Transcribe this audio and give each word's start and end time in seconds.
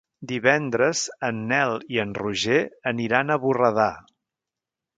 Divendres 0.29 1.01
en 1.27 1.41
Nel 1.51 1.75
i 1.97 2.01
en 2.05 2.15
Roger 2.21 2.57
aniran 2.93 3.29
a 3.29 3.39
Borredà. 3.45 3.89